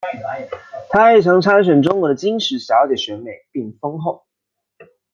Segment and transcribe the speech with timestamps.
[0.89, 4.25] 她亦曾参选中国的金石小姐选美并封后。